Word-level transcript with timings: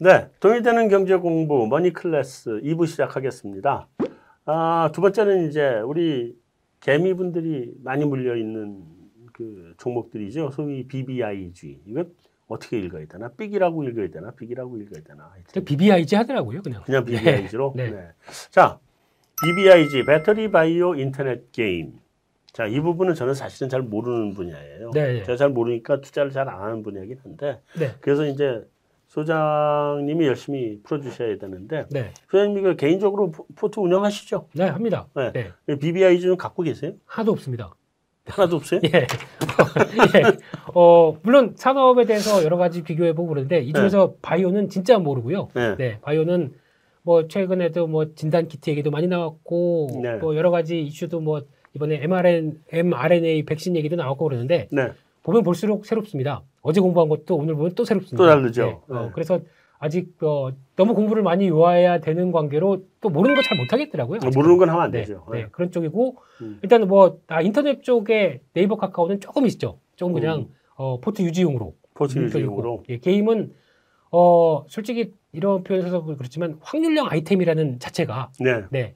네, 0.00 0.28
돈이 0.38 0.62
되는 0.62 0.88
경제 0.88 1.16
공부 1.16 1.66
Money 1.66 1.92
Class 1.92 2.60
2부 2.62 2.86
시작하겠습니다. 2.86 3.88
아, 4.44 4.90
두 4.92 5.00
번째는 5.00 5.48
이제 5.48 5.80
우리 5.80 6.36
개미분들이 6.78 7.74
많이 7.82 8.04
물려 8.04 8.36
있는 8.36 8.84
그 9.32 9.74
종목들이죠. 9.76 10.52
소위 10.52 10.86
BBIG. 10.86 11.80
이거 11.86 12.04
어떻게 12.46 12.78
읽어야 12.78 13.06
되나? 13.06 13.28
삑이라고 13.30 13.82
읽어야 13.84 14.08
되나? 14.08 14.30
빅이라고 14.30 14.78
읽어야 14.78 15.02
되나? 15.02 15.30
하여튼 15.32 15.64
BBIG 15.64 16.14
하더라고요, 16.14 16.62
그냥. 16.62 16.82
그냥 16.84 17.04
BBIG로. 17.04 17.72
네. 17.74 17.90
네. 17.90 18.08
자, 18.50 18.78
BBIG 19.42 20.04
배터리 20.04 20.48
바이오 20.48 20.94
인터넷 20.94 21.50
게임. 21.50 21.98
자, 22.52 22.66
이 22.66 22.78
부분은 22.80 23.14
저는 23.14 23.34
사실은 23.34 23.68
잘 23.68 23.82
모르는 23.82 24.34
분야예요. 24.34 24.92
네. 24.92 25.24
제가 25.24 25.36
잘 25.36 25.48
모르니까 25.50 26.00
투자를 26.00 26.30
잘 26.30 26.48
안 26.48 26.62
하는 26.62 26.84
분야긴 26.84 27.18
한데 27.24 27.60
네. 27.76 27.94
그래서 28.00 28.24
이제 28.24 28.64
소장님이 29.08 30.26
열심히 30.26 30.78
풀어주셔야 30.82 31.38
되는데 31.38 31.86
네. 31.90 32.10
소장님이 32.30 32.62
그 32.62 32.76
개인적으로 32.76 33.30
포- 33.30 33.46
포트 33.56 33.80
운영하시죠? 33.80 34.48
네, 34.54 34.64
합니다. 34.66 35.08
네. 35.16 35.32
네. 35.66 35.76
BBIG는 35.78 36.36
갖고 36.36 36.62
계세요? 36.62 36.92
하나도 37.06 37.32
없습니다. 37.32 37.74
하나도 38.26 38.56
없어요? 38.56 38.80
예. 38.84 38.88
예. 40.14 40.22
어, 40.74 41.16
물론 41.22 41.54
산업에 41.56 42.04
대해서 42.04 42.44
여러 42.44 42.58
가지 42.58 42.82
비교해보고 42.82 43.28
그러는데 43.30 43.60
이 43.60 43.72
중에서 43.72 44.14
바이오는 44.20 44.68
진짜 44.68 44.98
모르고요. 44.98 45.48
네. 45.54 45.76
네. 45.76 45.98
바이오는 46.02 46.52
뭐 47.02 47.26
최근에도 47.26 47.86
뭐 47.86 48.14
진단 48.14 48.46
키트 48.48 48.68
얘기도 48.68 48.90
많이 48.90 49.06
나왔고 49.06 50.00
네. 50.02 50.18
또 50.18 50.36
여러 50.36 50.50
가지 50.50 50.82
이슈도 50.82 51.20
뭐 51.20 51.40
이번에 51.74 52.02
mRN, 52.02 52.60
mRNA 52.70 53.44
백신 53.46 53.74
얘기도 53.76 53.96
나왔고 53.96 54.26
그러는데 54.26 54.68
네. 54.70 54.88
보면 55.28 55.42
볼수록 55.42 55.84
새롭습니다. 55.84 56.42
어제 56.62 56.80
공부한 56.80 57.10
것도 57.10 57.36
오늘 57.36 57.54
보면 57.54 57.72
또 57.74 57.84
새롭습니다. 57.84 58.16
또 58.16 58.26
다르죠. 58.26 58.64
네. 58.64 58.96
어, 58.96 59.02
네. 59.04 59.10
그래서 59.12 59.40
아직 59.78 60.16
어, 60.22 60.50
너무 60.74 60.94
공부를 60.94 61.22
많이 61.22 61.48
요해야 61.48 61.98
되는 62.00 62.32
관계로 62.32 62.84
또 63.02 63.10
모르는 63.10 63.36
거 63.36 63.42
잘 63.42 63.58
못하겠더라고요. 63.58 64.16
아직은. 64.22 64.32
모르는 64.34 64.56
건 64.56 64.70
하면 64.70 64.82
안 64.82 64.90
네, 64.90 65.02
되죠. 65.02 65.26
네, 65.30 65.46
그런 65.52 65.70
쪽이고 65.70 66.16
음. 66.40 66.58
일단 66.62 66.88
뭐 66.88 67.20
아, 67.26 67.42
인터넷 67.42 67.82
쪽에 67.82 68.40
네이버 68.54 68.76
카카오는 68.76 69.20
조금 69.20 69.44
있죠. 69.46 69.78
조금 69.96 70.14
그냥 70.14 70.38
음. 70.38 70.46
어, 70.76 70.98
포트 70.98 71.20
유지용으로 71.20 71.74
포트 71.92 72.18
음, 72.18 72.24
유지용으로. 72.24 72.84
예, 72.88 72.96
게임은 72.96 73.52
어 74.10 74.64
솔직히 74.68 75.12
이런 75.32 75.62
표현에서 75.62 76.04
그렇지만 76.04 76.56
확률형 76.62 77.06
아이템이라는 77.10 77.80
자체가 77.80 78.30
네. 78.40 78.64
네. 78.70 78.94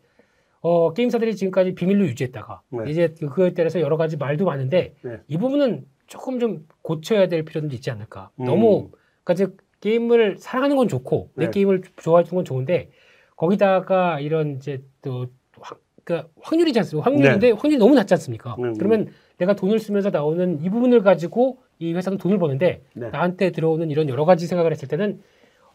어, 0.63 0.95
게임사들이 0.95 1.37
지금까지 1.37 1.75
비밀로 1.75 2.07
유지했다가 2.07 2.63
네. 2.71 2.91
이제 2.91 3.09
그거에 3.21 3.53
따라서 3.53 3.81
여러 3.83 3.99
가지 3.99 4.17
말도 4.17 4.47
많은데 4.47 4.95
네. 5.03 5.19
이 5.29 5.37
부분은 5.37 5.85
조금 6.13 6.39
좀 6.39 6.67
고쳐야 6.83 7.27
될 7.27 7.43
필요는 7.43 7.73
있지 7.73 7.91
않을까. 7.91 8.29
음. 8.39 8.45
너무 8.45 8.91
그러니까 9.25 9.35
즉 9.35 9.57
게임을 9.81 10.37
사랑하는 10.39 10.77
건 10.77 10.87
좋고 10.87 11.31
내 11.37 11.47
네. 11.47 11.51
게임을 11.51 11.81
좋아하는 11.97 12.31
건 12.31 12.45
좋은데 12.45 12.91
거기다가 13.35 14.21
이런 14.21 14.57
이제 14.57 14.83
또 15.01 15.29
확, 15.59 15.81
그러니까 16.05 16.29
확률이지 16.43 16.79
않습니까? 16.81 17.11
확률인데 17.11 17.53
확률이 17.53 17.79
너무 17.79 17.95
낮지 17.95 18.13
않습니까? 18.13 18.57
네. 18.59 18.65
음. 18.65 18.75
그러면 18.75 19.09
내가 19.39 19.57
돈을 19.57 19.79
쓰면서 19.79 20.11
나오는 20.11 20.63
이 20.63 20.69
부분을 20.69 21.01
가지고 21.03 21.63
이 21.79 21.95
회사는 21.95 22.19
돈을 22.19 22.39
버는데 22.39 22.83
네. 22.93 23.09
나한테 23.09 23.51
들어오는 23.51 23.91
이런 23.91 24.11
여러 24.11 24.27
가지 24.27 24.47
생각을 24.47 24.71
했을 24.71 24.89
때는 24.89 25.23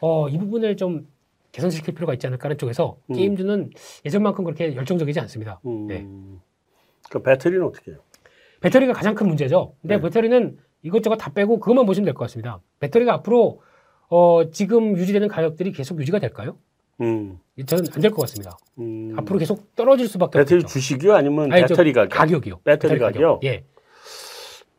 어, 0.00 0.28
이 0.28 0.38
부분을 0.38 0.76
좀 0.76 1.08
개선시킬 1.50 1.94
필요가 1.94 2.12
있지 2.12 2.28
않을까 2.28 2.44
하는 2.44 2.58
쪽에서 2.58 2.96
음. 3.10 3.14
게임주는 3.16 3.70
예전만큼 4.06 4.44
그렇게 4.44 4.76
열정적이지 4.76 5.18
않습니다. 5.18 5.60
음. 5.66 5.88
네. 5.88 6.06
그 7.10 7.20
배터리는 7.20 7.66
어떻게 7.66 7.90
해요? 7.90 7.98
배터리가 8.60 8.92
가장 8.92 9.14
큰 9.14 9.28
문제죠. 9.28 9.74
근데 9.80 9.96
네. 9.96 10.02
배터리는 10.02 10.56
이것저것 10.82 11.16
다 11.16 11.32
빼고 11.32 11.60
그것만 11.60 11.86
보시면 11.86 12.04
될 12.04 12.14
것 12.14 12.24
같습니다. 12.24 12.60
배터리가 12.80 13.12
앞으로 13.14 13.60
어, 14.08 14.50
지금 14.50 14.96
유지되는 14.96 15.28
가격들이 15.28 15.72
계속 15.72 16.00
유지가 16.00 16.18
될까요? 16.18 16.56
음. 17.00 17.38
저는 17.66 17.84
안 17.94 18.00
될 18.00 18.10
것 18.10 18.22
같습니다. 18.22 18.56
음. 18.78 19.14
앞으로 19.16 19.38
계속 19.38 19.74
떨어질 19.76 20.08
수밖에 20.08 20.38
배터리 20.40 20.62
없죠. 20.62 20.72
주식이요? 20.72 21.14
아니면 21.14 21.52
아니, 21.52 21.62
저 21.62 21.68
배터리 21.68 21.92
가격? 21.92 22.16
가격이요. 22.18 22.60
배터리 22.64 22.98
가격? 22.98 23.44
예. 23.44 23.64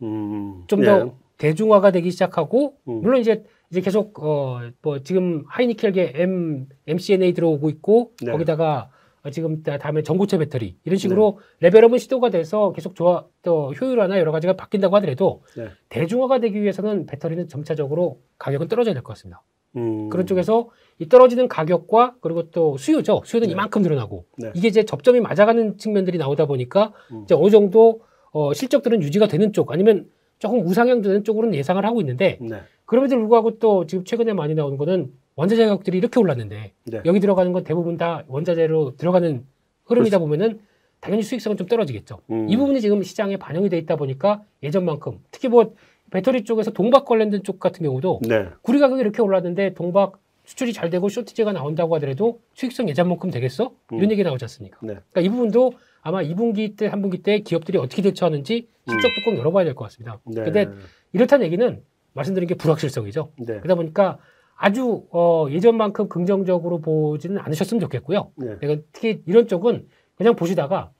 음. 0.02 0.64
좀 0.68 0.82
예. 0.82 0.86
더 0.86 1.14
대중화가 1.38 1.92
되기 1.92 2.12
시작하고 2.12 2.76
음. 2.88 3.02
물론 3.02 3.22
이제 3.22 3.44
이제 3.72 3.82
계속 3.82 4.20
어 4.24 4.60
뭐 4.82 5.00
지금 5.04 5.44
하이니켈계 5.48 6.14
M 6.16 6.68
MCNA 6.88 7.34
들어오고 7.34 7.70
있고 7.70 8.12
네. 8.22 8.32
거기다가 8.32 8.90
어, 8.90 8.99
지금 9.32 9.62
다- 9.64 9.78
다음에 9.78 10.02
전고체 10.02 10.38
배터리 10.38 10.76
이런 10.86 10.98
식으로 10.98 11.40
레벨업은 11.60 11.98
시도가 11.98 12.30
돼서 12.30 12.72
계속 12.72 12.96
좋아 12.96 13.26
또 13.44 13.74
효율화나 13.74 14.18
여러 14.20 14.32
가지가 14.32 14.54
바뀐다고 14.54 14.96
하더라도 14.98 15.44
네. 15.58 15.68
대중화가 15.90 16.40
되기 16.40 16.62
위해서는 16.62 17.06
배터리는 17.06 17.48
점차적으로 17.48 18.20
가격은 18.38 18.68
떨어져야 18.70 18.94
될 18.94 19.04
것 19.04 19.14
같습니다. 19.14 19.44
음. 19.76 20.10
그런 20.10 20.26
쪽에서 20.26 20.70
이 20.98 21.08
떨어지는 21.10 21.48
가격과 21.48 22.16
그리고 22.22 22.50
또 22.52 22.78
수요죠. 22.78 23.22
수요는 23.26 23.48
네. 23.50 23.52
이만큼 23.52 23.82
늘어나고 23.82 24.26
네. 24.38 24.52
이게 24.56 24.68
이제 24.70 24.84
접점이 24.84 25.20
맞아가는 25.20 25.78
측면들이 25.78 26.18
나오다 26.18 26.46
보니까 26.46 26.94
음. 27.12 27.22
이제 27.26 27.36
어느 27.36 27.50
정도 27.50 28.02
어, 28.32 28.54
실적들은 28.54 29.02
유지가 29.04 29.28
되는 29.28 29.52
쪽 29.54 29.72
아니면 29.72 30.08
조금 30.40 30.66
우상향 30.66 31.02
되는 31.02 31.24
쪽으로는 31.24 31.56
예상을 31.56 31.84
하고 31.86 32.00
있는데 32.02 32.38
네. 32.42 32.62
그럼에도 32.86 33.16
불구하고 33.18 33.60
또 33.60 33.86
지금 33.86 34.04
최근에 34.06 34.34
많이 34.34 34.56
나오는 34.56 34.78
거는 34.78 35.12
원자재 35.40 35.68
가격들이 35.68 35.98
이렇게 35.98 36.20
올랐는데 36.20 36.74
네. 36.84 37.02
여기 37.06 37.22
들어가는 37.22 37.54
건 37.54 37.64
대부분 37.64 37.96
다 37.96 38.26
원자재로 38.28 38.98
들어가는 38.98 39.46
흐름이다 39.86 40.20
보면은 40.20 40.60
당연히 41.00 41.24
수익성은 41.24 41.56
좀 41.56 41.66
떨어지겠죠. 41.66 42.20
음. 42.30 42.50
이 42.50 42.58
부분이 42.58 42.82
지금 42.82 43.02
시장에 43.02 43.38
반영이 43.38 43.70
돼 43.70 43.78
있다 43.78 43.96
보니까 43.96 44.44
예전만큼 44.64 45.20
특히 45.32 45.48
뭐 45.48 45.74
배터리 46.12 46.44
쪽에서 46.44 46.72
동박 46.72 47.06
관련된 47.06 47.44
쪽 47.44 47.58
같은 47.58 47.86
경우도 47.86 48.20
네. 48.28 48.48
구리 48.64 48.80
가격이 48.80 49.00
이렇게 49.00 49.22
올랐는데 49.22 49.76
동박 49.76 50.20
수출이 50.44 50.74
잘 50.74 50.90
되고 50.90 51.08
쇼티지가 51.08 51.54
나온다고 51.54 51.96
하더라도 51.96 52.42
수익성 52.56 52.90
예전만큼 52.90 53.32
되겠어? 53.32 53.72
이런 53.92 54.04
음. 54.06 54.12
얘기 54.12 54.24
나오지 54.24 54.44
않습니까? 54.44 54.78
네. 54.82 54.96
그러니까 55.12 55.22
이 55.22 55.30
부분도 55.30 55.72
아마 56.02 56.22
2분기 56.22 56.76
때, 56.76 56.90
3분기 56.92 57.24
때 57.24 57.40
기업들이 57.40 57.78
어떻게 57.78 58.02
대처하는지 58.02 58.68
실적도 58.90 59.22
꼭 59.24 59.38
열어봐야 59.38 59.64
될 59.64 59.74
것 59.74 59.86
같습니다. 59.86 60.20
네. 60.26 60.44
근데 60.44 60.68
이렇다는 61.14 61.46
얘기는 61.46 61.82
말씀드린 62.12 62.46
게 62.50 62.56
불확실성이죠. 62.56 63.32
네. 63.38 63.60
그러다 63.60 63.76
보니까 63.76 64.18
아주 64.62 65.06
어, 65.12 65.48
예전만큼 65.50 66.10
긍정적으로 66.10 66.80
보지는 66.82 67.40
않으셨으면 67.40 67.80
좋겠고요. 67.80 68.32
네. 68.36 68.58
내가 68.60 68.82
특히 68.92 69.22
이런 69.26 69.48
쪽은 69.48 69.88
그냥 70.16 70.36
보시다가 70.36 70.92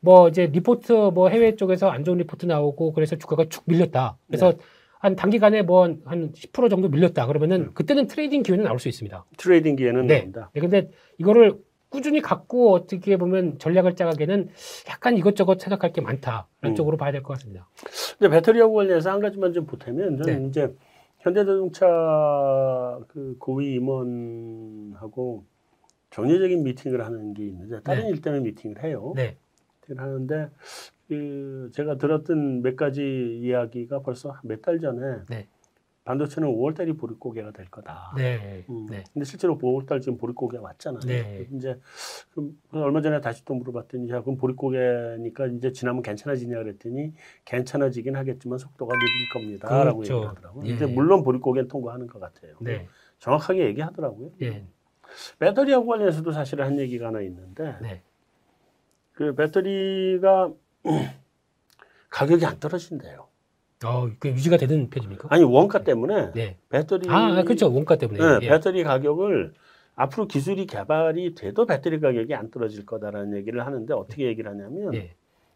뭐 0.00 0.28
이제 0.28 0.46
리포트 0.46 0.92
뭐 1.12 1.28
해외 1.28 1.56
쪽에서 1.56 1.88
안 1.90 2.04
좋은 2.04 2.18
리포트 2.18 2.46
나오고 2.46 2.92
그래서 2.92 3.16
주가가 3.16 3.46
쭉 3.48 3.64
밀렸다. 3.66 4.16
그래서 4.28 4.52
네. 4.52 4.58
한 5.00 5.16
단기간에 5.16 5.62
뭐 5.62 5.88
한 6.04 6.32
10% 6.32 6.70
정도 6.70 6.88
밀렸다. 6.88 7.26
그러면은 7.26 7.60
음. 7.62 7.70
그때는 7.74 8.06
trading 8.06 8.44
기회는 8.44 8.64
나올 8.64 8.78
수 8.78 8.88
있습니다. 8.88 9.24
trading 9.36 9.74
기회는 9.74 10.06
네. 10.06 10.20
나온다. 10.20 10.50
네, 10.54 10.60
근데 10.60 10.88
이거를 11.18 11.58
꾸준히 11.88 12.20
갖고 12.20 12.72
어떻게 12.72 13.16
보면 13.16 13.58
전략을 13.58 13.96
짜가기에는 13.96 14.48
약간 14.90 15.16
이것저것 15.16 15.58
생각할 15.60 15.92
게 15.92 16.00
많다라는 16.02 16.44
음. 16.66 16.74
쪽으로 16.76 16.96
봐야 16.96 17.10
될 17.10 17.22
것 17.24 17.32
같습니다. 17.34 17.68
근데 18.18 18.30
배터리하고 18.32 18.74
관련해서 18.74 19.10
한 19.10 19.20
가지만 19.20 19.52
좀 19.52 19.66
보태면 19.66 20.18
저는 20.18 20.42
네. 20.42 20.48
이제 20.48 20.72
현대자동차 21.20 21.86
그 23.08 23.36
고위 23.38 23.74
임원하고 23.74 25.44
정례적인 26.10 26.62
미팅을 26.62 27.04
하는 27.04 27.34
게 27.34 27.46
있는데 27.46 27.80
다른 27.82 28.04
네. 28.04 28.10
일 28.10 28.22
때문에 28.22 28.42
미팅을 28.42 28.82
해요. 28.82 29.12
네, 29.16 29.36
미팅을 29.82 30.00
하는데 30.02 30.50
그 31.08 31.70
제가 31.74 31.98
들었던 31.98 32.62
몇 32.62 32.76
가지 32.76 33.02
이야기가 33.42 34.00
벌써 34.02 34.38
몇 34.42 34.62
달 34.62 34.78
전에 34.78 35.22
네. 35.28 35.46
반도체는 36.08 36.48
5월달이 36.48 36.98
보릿고개가 36.98 37.50
될 37.50 37.70
거다. 37.70 38.14
네, 38.16 38.64
음. 38.70 38.86
네, 38.88 39.04
근데 39.12 39.26
실제로 39.26 39.58
5월달 39.58 40.00
지금 40.00 40.16
보릿고개가 40.16 40.62
왔잖아요. 40.62 41.02
네. 41.04 41.46
이제 41.52 41.78
그럼 42.30 42.58
얼마 42.70 43.02
전에 43.02 43.20
다시 43.20 43.44
또 43.44 43.52
물어봤더니 43.52 44.08
야 44.08 44.22
그럼 44.22 44.38
보릿고개니까 44.38 45.48
이제 45.48 45.70
지나면 45.70 46.02
괜찮아지냐 46.02 46.56
그랬더니 46.56 47.12
괜찮아지긴 47.44 48.16
하겠지만 48.16 48.56
속도가 48.58 48.94
느릴 48.94 49.28
겁니다라고 49.34 49.98
그렇죠. 49.98 50.14
얘기하더라고요. 50.14 50.64
예. 50.64 50.76
근데 50.78 50.86
물론 50.94 51.22
보릿고개는 51.22 51.68
통과하는 51.68 52.06
것 52.06 52.20
같아요. 52.20 52.56
네, 52.60 52.88
정확하게 53.18 53.66
얘기하더라고요. 53.66 54.30
예, 54.40 54.64
배터리하고 55.38 55.86
관련해서도 55.88 56.32
사실 56.32 56.62
한 56.62 56.78
얘기가 56.78 57.08
하나 57.08 57.20
있는데 57.20 57.76
네, 57.82 58.00
그 59.12 59.34
배터리가 59.34 60.54
가격이 62.08 62.46
안 62.46 62.58
떨어진대요. 62.58 63.27
어, 63.84 64.10
그 64.18 64.28
유지가 64.28 64.56
되는 64.56 64.90
편입니까? 64.90 65.28
아니 65.30 65.44
원가 65.44 65.84
때문에 65.84 66.32
네. 66.32 66.56
배터리 66.68 67.08
아, 67.08 67.42
그렇죠. 67.44 67.72
원가 67.72 67.96
때문에. 67.96 68.18
네, 68.18 68.38
예. 68.42 68.48
배터리 68.48 68.82
가격을 68.82 69.52
앞으로 69.94 70.26
기술이 70.26 70.66
개발이 70.66 71.34
돼도 71.34 71.66
배터리 71.66 72.00
가격이 72.00 72.34
안 72.34 72.50
떨어질 72.50 72.84
거다라는 72.86 73.36
얘기를 73.36 73.64
하는데 73.64 73.92
어떻게 73.94 74.26
얘기를 74.26 74.50
하냐면 74.50 74.94
예. 74.94 75.14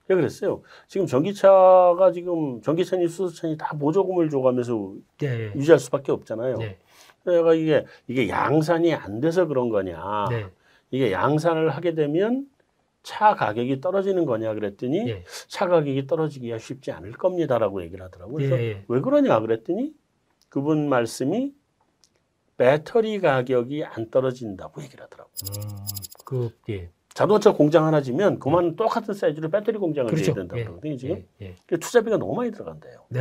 왜 0.08 0.16
그랬어요? 0.16 0.62
지금 0.88 1.06
전기차가 1.06 2.12
지금 2.12 2.60
전기차니 2.60 3.08
수소차니 3.08 3.56
다 3.56 3.76
보조금을 3.76 4.30
줘가면서 4.30 4.94
네. 5.18 5.52
유지할 5.54 5.78
수밖에 5.78 6.12
없잖아요. 6.12 6.56
네. 6.58 6.78
그러니까 7.24 7.54
이게 7.54 7.86
이게 8.08 8.28
양산이 8.28 8.94
안 8.94 9.20
돼서 9.20 9.46
그런 9.46 9.68
거냐? 9.68 10.26
네. 10.30 10.46
이게 10.90 11.12
양산을 11.12 11.70
하게 11.70 11.94
되면 11.94 12.46
차 13.02 13.34
가격이 13.34 13.80
떨어지는 13.80 14.24
거냐 14.26 14.54
그랬더니 14.54 15.08
예. 15.10 15.24
차 15.48 15.66
가격이 15.66 16.06
떨어지기가 16.06 16.58
쉽지 16.58 16.92
않을 16.92 17.12
겁니다라고 17.12 17.82
얘기를 17.82 18.04
하더라고요. 18.04 18.36
그래서 18.36 18.62
예. 18.62 18.84
왜 18.88 19.00
그러냐 19.00 19.40
그랬더니 19.40 19.92
그분 20.48 20.88
말씀이 20.88 21.52
배터리 22.56 23.18
가격이 23.20 23.84
안 23.84 24.10
떨어진다고 24.10 24.82
얘기를 24.82 25.04
하더라고요. 25.04 25.32
음, 25.56 25.78
그 26.24 26.50
예. 26.70 26.90
자동차 27.14 27.52
공장 27.52 27.84
하나 27.86 28.00
지면 28.00 28.38
그만 28.38 28.76
똑같은 28.76 29.12
사이즈로 29.14 29.50
배터리 29.50 29.78
공장을 29.78 30.08
그렇죠. 30.08 30.24
지어야 30.24 30.34
된다고 30.36 30.60
예, 30.60 30.64
그러거든요, 30.64 30.96
지금. 30.96 31.24
예, 31.40 31.46
예. 31.46 31.56
그 31.66 31.78
투자비가 31.78 32.16
너무 32.18 32.34
많이 32.34 32.50
들어간대요. 32.52 33.04
네. 33.08 33.20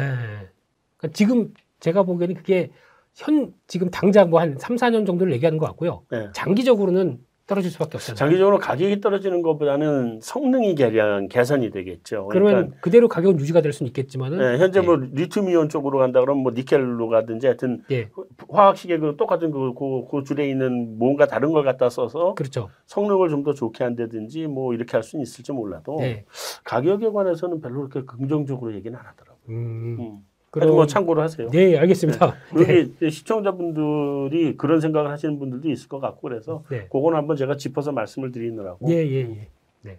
그러니까 0.97 1.13
지금 1.13 1.53
제가 1.79 2.03
보기에는 2.03 2.35
그게 2.35 2.71
현 3.15 3.53
지금 3.67 3.89
당장 3.89 4.29
뭐 4.29 4.39
한 4.39 4.57
3, 4.57 4.75
4년 4.75 5.05
정도를 5.05 5.33
얘기하는 5.33 5.57
것 5.57 5.65
같고요. 5.65 6.05
네. 6.11 6.29
장기적으로는 6.33 7.19
떨어질 7.47 7.69
수밖에 7.71 7.97
없잖아요. 7.97 8.15
장기적으로 8.15 8.57
가격이 8.57 9.01
떨어지는 9.01 9.41
것보다는 9.41 10.19
성능이 10.21 10.75
개량 10.75 11.27
개선이 11.27 11.71
되겠죠. 11.71 12.27
그러면 12.31 12.53
그러니까 12.53 12.77
그대로 12.79 13.07
가격은 13.09 13.39
유지가 13.39 13.61
될 13.61 13.73
수는 13.73 13.87
있겠지만은 13.87 14.37
네, 14.37 14.57
현재 14.57 14.79
예. 14.79 14.83
뭐 14.83 14.95
리튬이온 14.95 15.67
쪽으로 15.67 15.99
간다 15.99 16.21
그러면 16.21 16.43
뭐 16.43 16.53
니켈로 16.53 17.09
가든지 17.09 17.47
하여튼 17.47 17.83
예. 17.91 18.09
화학식의 18.49 18.99
그 18.99 19.15
똑같은 19.17 19.51
그, 19.51 19.73
그, 19.73 20.07
그 20.09 20.23
줄에 20.23 20.49
있는 20.49 20.97
뭔가 20.97 21.27
다른 21.27 21.51
걸 21.51 21.65
갖다 21.65 21.89
써서 21.89 22.33
그렇죠. 22.35 22.69
성능을 22.85 23.27
좀 23.29 23.41
더 23.41 23.53
좋게 23.53 23.83
한다든지 23.83 24.45
뭐 24.47 24.73
이렇게 24.73 24.91
할 24.93 25.03
수는 25.03 25.23
있을지 25.23 25.51
몰라도 25.51 25.97
네. 25.99 26.25
가격에 26.63 27.09
관해서는 27.09 27.59
별로 27.59 27.89
그렇게 27.89 28.05
긍정적으로 28.05 28.73
얘기는 28.75 28.97
안 28.97 29.05
하더라고요. 29.05 29.39
음. 29.49 29.97
음. 29.99 30.25
그럼 30.51 30.71
뭐 30.71 30.85
참고로 30.85 31.21
하세요. 31.21 31.49
네, 31.49 31.77
알겠습니다. 31.77 32.35
네. 32.53 32.89
여기 33.01 33.09
시청자분들이 33.09 34.57
그런 34.57 34.81
생각을 34.81 35.09
하시는 35.09 35.39
분들도 35.39 35.69
있을 35.71 35.87
것 35.87 35.99
같고 36.01 36.21
그래서 36.27 36.63
네. 36.69 36.87
그건 36.91 37.15
한번 37.15 37.37
제가 37.37 37.55
짚어서 37.55 37.93
말씀을 37.93 38.31
드리느라고. 38.33 38.89
예, 38.91 38.95
예, 38.97 39.47
예. 39.85 39.97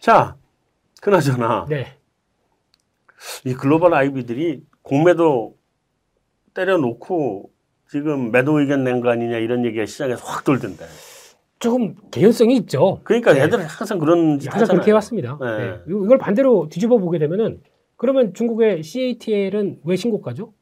자, 0.00 0.36
그나저나 1.00 1.66
네. 1.68 1.86
이 3.44 3.54
글로벌 3.54 3.94
아이비들이 3.94 4.62
공매도 4.82 5.54
때려놓고 6.54 7.50
지금 7.88 8.32
매도 8.32 8.58
의견 8.58 8.82
낸 8.82 9.00
거 9.00 9.10
아니냐 9.10 9.38
이런 9.38 9.64
얘기가 9.64 9.86
시장에서 9.86 10.24
확 10.26 10.44
돌던데. 10.44 10.84
조금 11.60 11.94
개연성이 12.10 12.56
있죠. 12.58 13.00
그러니까 13.04 13.32
네. 13.32 13.42
애들은 13.44 13.64
항상 13.64 13.98
그런 13.98 14.38
짓 14.40 14.52
항상 14.52 14.74
그렇게. 14.74 14.90
해왔습니다. 14.90 15.38
네. 15.40 15.56
네. 15.58 15.74
이- 15.88 16.04
이걸 16.04 16.18
반대로 16.18 16.68
뒤집어 16.68 16.98
보게 16.98 17.18
되면은 17.18 17.60
그러면 17.96 18.34
중국의 18.34 18.82
CATL은 18.82 19.80
왜 19.84 19.96
신고가죠? 19.96 20.52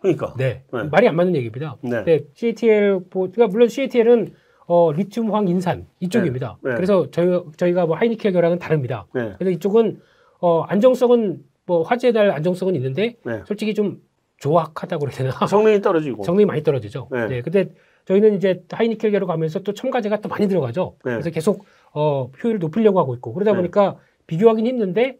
그러니까. 0.00 0.34
네. 0.36 0.62
네. 0.72 0.84
말이 0.84 1.08
안 1.08 1.16
맞는 1.16 1.34
얘기입니다. 1.36 1.76
네. 1.82 2.04
네, 2.04 2.20
CATL, 2.34 3.00
뭐, 3.10 3.30
그러니까 3.30 3.46
물론 3.48 3.68
CATL은 3.68 4.34
어, 4.66 4.92
리튬 4.92 5.30
황 5.30 5.48
인산 5.48 5.86
이쪽입니다. 6.00 6.58
네. 6.62 6.70
네. 6.70 6.76
그래서 6.76 7.10
저희, 7.10 7.42
저희가 7.56 7.86
뭐 7.86 7.96
하이니켈 7.96 8.32
결항은 8.32 8.58
다릅니다. 8.58 9.06
네. 9.14 9.32
그래서 9.38 9.50
이쪽은 9.50 10.00
어, 10.40 10.60
안정성은 10.62 11.42
뭐 11.64 11.82
화재에 11.82 12.12
대한 12.12 12.30
안정성은 12.30 12.76
있는데 12.76 13.16
네. 13.24 13.42
솔직히 13.46 13.74
좀 13.74 14.00
조악하다고 14.36 15.06
그래야 15.06 15.16
되나? 15.16 15.46
성능이 15.46 15.80
떨어지고. 15.80 16.22
성능이 16.22 16.44
많이 16.44 16.62
떨어지죠. 16.62 17.08
네. 17.10 17.26
네. 17.26 17.42
근데 17.42 17.70
저희는 18.04 18.36
이제 18.36 18.62
하이니켈 18.70 19.10
계로 19.10 19.26
가면서 19.26 19.60
또 19.60 19.72
첨가제가 19.72 20.20
또 20.20 20.28
많이 20.28 20.46
들어가죠. 20.48 20.96
네. 21.04 21.12
그래서 21.12 21.30
계속 21.30 21.64
어, 21.92 22.30
효율을 22.42 22.60
높이려고 22.60 23.00
하고 23.00 23.14
있고 23.14 23.32
그러다 23.32 23.52
네. 23.52 23.56
보니까 23.56 23.96
비교하긴 24.26 24.66
힘든데 24.66 25.18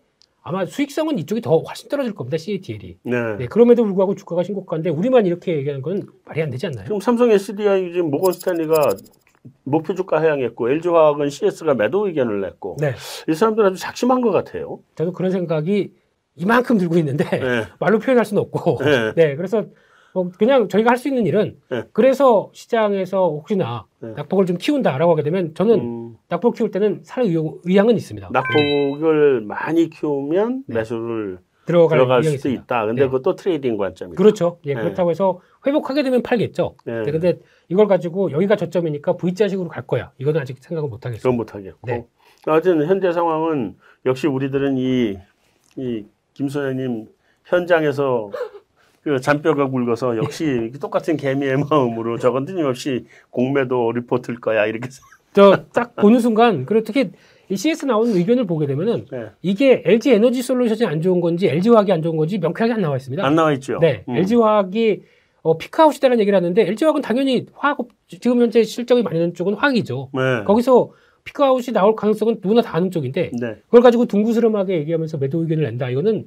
아마 0.49 0.65
수익성은 0.65 1.19
이쪽이 1.19 1.43
더 1.43 1.59
훨씬 1.59 1.91
떨어질 1.91 2.15
겁니다. 2.15 2.39
CATL이. 2.39 2.97
네. 3.03 3.37
네, 3.37 3.47
그럼에도 3.49 3.85
불구하고 3.85 4.15
주가가 4.15 4.43
신고가인데 4.43 4.89
우리만 4.89 5.27
이렇게 5.27 5.55
얘기하는 5.55 5.83
건 5.83 6.07
말이 6.25 6.41
안 6.41 6.49
되지 6.49 6.67
않나요? 6.67 6.87
지금 6.87 7.01
삼성 7.01 7.31
SDI 7.31 7.93
지금 7.93 8.11
모건 8.11 8.33
스탠리가 8.33 8.97
목표 9.65 9.95
주가 9.95 10.23
하향했고 10.23 10.71
LG화학은 10.71 11.29
CS가 11.29 11.75
매도 11.75 12.07
의견을 12.07 12.41
냈고 12.41 12.79
네, 12.81 12.95
이 13.29 13.35
사람들 13.35 13.63
아주 13.67 13.77
작심한 13.77 14.23
것 14.23 14.31
같아요. 14.31 14.79
저도 14.95 15.13
그런 15.13 15.31
생각이 15.31 15.93
이만큼 16.37 16.79
들고 16.79 16.97
있는데 16.97 17.25
네. 17.25 17.65
말로 17.79 17.99
표현할 17.99 18.25
수는 18.25 18.41
없고, 18.41 18.79
네. 18.83 19.13
네, 19.17 19.37
그래서 19.37 19.61
뭐 19.61 19.71
그냥 20.39 20.69
저희가 20.69 20.91
할 20.91 20.97
수 20.99 21.09
있는 21.09 21.27
일은 21.27 21.59
네. 21.71 21.85
그래서 21.93 22.51
시장에서 22.53 23.29
혹시나 23.29 23.87
네. 24.01 24.13
낙폭을 24.17 24.47
좀 24.47 24.57
키운다라고 24.57 25.13
하게 25.13 25.23
되면 25.23 25.55
저는 25.55 25.81
음, 25.81 26.17
낙폭 26.29 26.55
키울 26.57 26.71
때는 26.71 27.01
살 27.05 27.25
의향은 27.25 27.95
있습니다. 27.97 28.29
네, 28.29 28.33
낙폭을 28.33 29.43
많이 29.43 29.89
키우면 29.91 30.65
네. 30.67 30.75
매수를 30.79 31.39
들어갈, 31.67 31.99
들어갈 31.99 32.23
수도 32.25 32.35
있습니다. 32.35 32.63
있다. 32.63 32.87
근데 32.87 33.03
네. 33.03 33.07
그것도 33.09 33.37
trading 33.37 33.77
관점이다. 33.77 34.17
그렇죠. 34.17 34.59
예, 34.65 34.75
네. 34.75 34.81
그렇다고 34.81 35.11
해서 35.11 35.39
회복하게 35.67 36.03
되면 36.03 36.23
팔겠죠. 36.23 36.77
네. 36.87 37.03
네, 37.03 37.13
근데 37.13 37.39
이걸 37.69 37.87
가지고 37.87 38.33
여기가 38.33 38.57
저점이니까 38.57 39.17
V자식으로 39.19 39.69
갈 39.69 39.87
거야. 39.87 40.11
이거는 40.19 40.41
아직 40.41 40.57
생각을 40.59 40.89
못 40.89 41.05
하겠어요. 41.05 41.21
그건 41.23 41.37
못 41.37 41.55
하겠고. 41.55 41.79
네. 41.85 42.07
하여튼 42.47 42.87
현재 42.87 43.13
상황은 43.13 43.77
역시 44.07 44.27
우리들은 44.27 44.79
이, 44.79 45.19
이 45.77 46.05
김소연님 46.35 47.07
현장에서 47.45 48.31
그 49.09 49.21
잔뼈가 49.21 49.69
굵어서 49.69 50.17
역시 50.19 50.71
똑같은 50.81 51.17
개미의 51.17 51.57
마음으로 51.71 52.19
저건 52.19 52.45
틀림없이 52.45 53.07
공매도 53.31 53.93
리포트일 53.93 54.41
거야 54.41 54.67
이렇게 54.67 54.89
저 55.33 55.65
딱 55.73 55.97
보는 55.97 56.21
순간 56.21 56.67
그리고 56.67 56.85
특히 56.85 57.11
이 57.49 57.57
CS 57.57 57.87
나오는 57.87 58.15
의견을 58.15 58.47
보게 58.47 58.67
되면은 58.67 59.07
네. 59.11 59.27
이게 59.41 59.83
LG 59.87 60.13
에너지 60.13 60.43
솔루션이 60.43 60.85
안 60.91 61.01
좋은 61.01 61.21
건지 61.23 61.49
LG 61.49 61.71
화학이 61.71 61.91
안 61.93 62.03
좋은 62.03 62.17
건지 62.17 62.37
명쾌하게 62.39 62.75
안 62.75 62.83
나와 62.83 62.97
있습니다. 62.97 63.25
안 63.25 63.35
나와 63.35 63.53
있죠. 63.55 63.79
네, 63.81 64.05
음. 64.09 64.17
LG 64.17 64.35
화학이 64.37 65.03
어, 65.43 65.57
피크아웃이다라는 65.57 66.21
얘기를 66.21 66.37
하는데 66.37 66.61
LG 66.61 66.85
화학은 66.85 67.01
당연히 67.01 67.47
화학 67.55 67.79
지금 68.09 68.41
현재 68.43 68.63
실적이 68.65 69.03
많이 69.03 69.19
나는 69.19 69.33
쪽은 69.33 69.55
화학이죠. 69.55 70.11
네. 70.13 70.45
거기서 70.45 70.91
피크아웃이 71.29 71.73
나올 71.75 71.95
가능성은 71.95 72.39
누구나 72.43 72.63
다 72.63 72.77
아는 72.77 72.91
쪽인데 72.91 73.31
네. 73.39 73.57
그걸 73.67 73.83
가지고 73.83 74.07
둥구스름하게 74.07 74.79
얘기하면서 74.79 75.19
매도 75.19 75.43
의견을 75.43 75.65
낸다. 75.65 75.91
이거는 75.91 76.27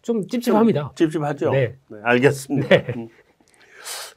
좀 0.00 0.26
찝찝합니다. 0.26 0.92
찝찝하죠. 0.94 1.50
네. 1.50 1.76
네, 1.88 1.98
알겠습니다. 2.02 2.68
네. 2.68 2.86
음. 2.96 3.08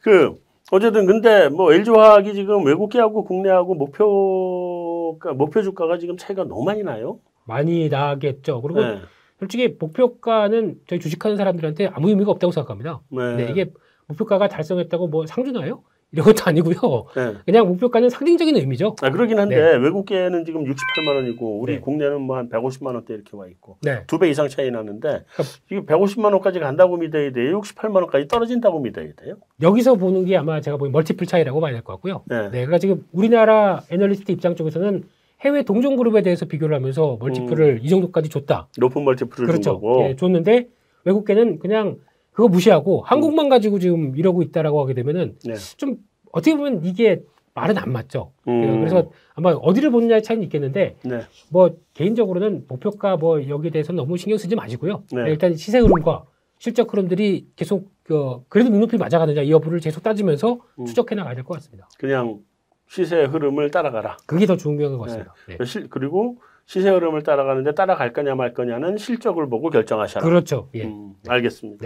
그 0.01 0.41
어쨌든 0.71 1.05
근데 1.05 1.49
뭐 1.49 1.73
LG화학이 1.73 2.33
지금 2.33 2.65
외국계하고 2.65 3.25
국내하고 3.25 3.75
목표가 3.75 5.33
목표 5.33 5.61
주가가 5.61 5.97
지금 5.97 6.15
차이가 6.17 6.45
너무 6.45 6.63
많이 6.63 6.81
나요. 6.83 7.19
많이 7.43 7.89
나겠죠. 7.89 8.61
그리고 8.61 8.81
네. 8.81 8.99
솔직히 9.39 9.75
목표가는 9.77 10.79
저희 10.87 10.99
주식하는 10.99 11.35
사람들한테 11.35 11.87
아무 11.87 12.09
의미가 12.09 12.31
없다고 12.31 12.51
생각합니다. 12.51 13.01
네. 13.09 13.35
네, 13.35 13.51
이게 13.51 13.71
목표가가 14.07 14.47
달성했다고 14.47 15.07
뭐 15.07 15.25
상주나요? 15.25 15.83
이런 16.13 16.25
것도 16.25 16.43
아니고요. 16.45 16.75
네. 17.15 17.33
그냥 17.45 17.67
목표가는 17.67 18.09
상징적인 18.09 18.55
의미죠. 18.57 18.95
아 19.01 19.09
그러긴 19.11 19.39
한데 19.39 19.55
네. 19.55 19.77
외국계는 19.77 20.43
지금 20.43 20.65
68만 20.65 21.15
원이고 21.15 21.59
우리 21.61 21.75
네. 21.75 21.79
국내는 21.79 22.21
뭐 22.21 22.37
한 22.37 22.49
150만 22.49 22.87
원대 22.95 23.13
이렇게 23.13 23.35
와 23.37 23.47
있고 23.47 23.77
네. 23.81 24.03
두배 24.07 24.29
이상 24.29 24.47
차이 24.49 24.69
나는데 24.71 25.23
그러니까 25.33 25.43
이게 25.69 25.81
150만 25.85 26.25
원까지 26.33 26.59
간다고 26.59 26.97
믿어야 26.97 27.31
돼요. 27.31 27.62
68만 27.62 27.95
원까지 27.95 28.27
떨어진다고 28.27 28.79
믿어야 28.81 29.07
돼요. 29.15 29.36
여기서 29.62 29.95
보는 29.95 30.25
게 30.25 30.36
아마 30.38 30.59
제가 30.59 30.77
보기엔 30.77 30.91
멀티플 30.91 31.27
차이라고 31.27 31.59
봐야 31.62 31.71
될 31.71 31.81
것 31.81 31.93
같고요. 31.93 32.24
네. 32.25 32.43
네, 32.43 32.50
그러니까 32.50 32.77
지금 32.79 33.05
우리나라 33.13 33.81
애널리스트 33.89 34.31
입장 34.31 34.55
쪽에서는 34.55 35.03
해외 35.41 35.63
동종 35.63 35.95
그룹에 35.95 36.21
대해서 36.21 36.45
비교를 36.45 36.75
하면서 36.75 37.17
멀티플을 37.19 37.79
이 37.83 37.89
정도까지 37.89 38.29
줬다. 38.29 38.67
높은 38.77 39.03
멀티플을 39.05 39.36
준 39.38 39.45
그렇죠. 39.47 39.74
거고. 39.79 40.03
예, 40.09 40.15
줬는데 40.15 40.67
외국계는 41.05 41.59
그냥 41.59 41.97
그거 42.31 42.47
무시하고 42.47 43.01
한국만 43.01 43.50
가지고 43.50 43.79
지금 43.79 44.15
이러고 44.15 44.41
있다라고 44.41 44.81
하게 44.81 44.93
되면은 44.93 45.38
네. 45.45 45.53
좀 45.77 45.97
어떻게 46.31 46.55
보면 46.55 46.83
이게 46.85 47.21
말은 47.53 47.77
안 47.77 47.91
맞죠. 47.91 48.31
음. 48.47 48.79
그래서 48.79 49.11
아마 49.33 49.51
어디를 49.51 49.91
보느냐의 49.91 50.23
차이는 50.23 50.43
있겠는데 50.45 50.95
네. 51.03 51.21
뭐 51.50 51.75
개인적으로는 51.93 52.65
목표가 52.69 53.17
뭐 53.17 53.45
여기에 53.47 53.71
대해서 53.71 53.91
너무 53.91 54.15
신경 54.17 54.38
쓰지 54.38 54.55
마시고요. 54.55 55.03
네. 55.11 55.29
일단 55.29 55.55
시세 55.55 55.79
흐름과 55.79 56.23
실적 56.59 56.93
흐름들이 56.93 57.47
계속 57.57 57.91
그 58.03 58.39
그래도 58.47 58.69
눈높이 58.69 58.97
맞아가느냐 58.97 59.41
이 59.41 59.51
여부를 59.51 59.79
계속 59.79 60.01
따지면서 60.03 60.59
음. 60.79 60.85
추적해 60.85 61.15
나가야 61.15 61.35
될 61.35 61.43
것 61.43 61.55
같습니다. 61.55 61.89
그냥 62.00 62.39
시세 62.88 63.23
흐름을 63.23 63.71
따라가라. 63.71 64.17
그게 64.25 64.45
더 64.45 64.55
중요한 64.55 64.97
것 64.97 65.03
같습니다. 65.05 65.33
네. 65.50 65.57
실- 65.65 65.89
그리고 65.89 66.38
시세 66.65 66.89
흐름을 66.89 67.23
따라가는데 67.23 67.73
따라갈 67.73 68.13
거냐 68.13 68.35
말 68.35 68.53
거냐는 68.53 68.97
실적을 68.97 69.50
보고 69.50 69.69
결정하셔라. 69.69 70.25
그렇죠. 70.25 70.69
예. 70.75 70.85
음, 70.85 71.15
알겠습니다. 71.27 71.85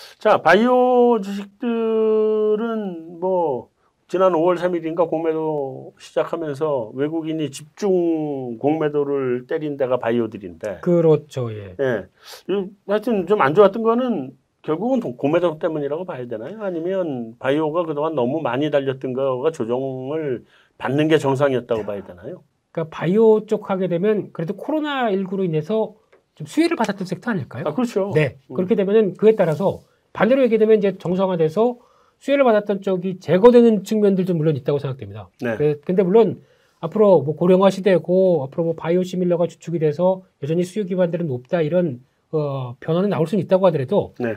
네. 0.00 0.18
자, 0.18 0.42
바이오 0.42 1.20
주식들은 1.20 3.20
뭐 3.20 3.68
지난 4.08 4.32
5월 4.32 4.58
3일인가 4.58 5.08
공매도 5.08 5.94
시작하면서 5.98 6.92
외국인이 6.94 7.50
집중 7.50 8.58
공매도를 8.58 9.46
때린 9.46 9.76
데가 9.76 9.98
바이오들인데, 9.98 10.78
그렇죠. 10.82 11.52
예. 11.52 11.76
예, 11.80 12.06
이- 12.48 12.66
하여튼 12.88 13.26
좀 13.26 13.40
안 13.40 13.54
좋았던 13.54 13.82
거는 13.82 14.32
결국은 14.62 15.00
동- 15.00 15.16
공매도 15.16 15.58
때문이라고 15.58 16.04
봐야 16.04 16.26
되나요? 16.26 16.62
아니면 16.62 17.36
바이오가 17.38 17.84
그동안 17.84 18.14
너무 18.14 18.40
많이 18.42 18.70
달렸던 18.70 19.12
거가 19.12 19.52
조정을 19.52 20.44
받는 20.76 21.08
게 21.08 21.16
정상이었다고 21.18 21.84
봐야 21.84 22.02
되나요? 22.04 22.42
그러니까 22.72 22.96
바이오 22.96 23.46
쪽 23.46 23.70
하게 23.70 23.88
되면 23.88 24.30
그래도 24.32 24.54
코로나 24.56 25.10
19로 25.12 25.44
인해서 25.44 25.94
좀 26.34 26.46
수혜를 26.46 26.76
받았던 26.76 27.06
섹터 27.06 27.30
아닐까요? 27.30 27.64
아, 27.66 27.74
그렇죠. 27.74 28.10
네. 28.14 28.38
음. 28.50 28.54
그렇게 28.54 28.74
되면은 28.74 29.14
그에 29.14 29.34
따라서 29.36 29.80
반대로 30.12 30.42
얘기되면 30.44 30.78
이제 30.78 30.96
정상화돼서 30.98 31.76
수혜를 32.18 32.44
받았던 32.44 32.82
쪽이 32.82 33.18
제거되는 33.20 33.84
측면들도 33.84 34.34
물론 34.34 34.56
있다고 34.56 34.78
생각됩니다. 34.78 35.28
네. 35.42 35.56
그- 35.56 35.80
근데 35.84 36.02
물론 36.02 36.42
앞으로 36.80 37.22
뭐 37.22 37.36
고령화 37.36 37.70
시대고 37.70 38.44
앞으로 38.44 38.64
뭐 38.64 38.74
바이오 38.74 39.02
시밀러가 39.02 39.46
주축이 39.46 39.78
돼서 39.78 40.22
여전히 40.42 40.62
수요 40.64 40.84
기반들은 40.84 41.26
높다 41.26 41.62
이런 41.62 42.00
어, 42.32 42.76
변화는 42.80 43.08
나올 43.10 43.26
수는 43.26 43.42
있다고 43.44 43.66
하더라도 43.66 44.14
네. 44.20 44.34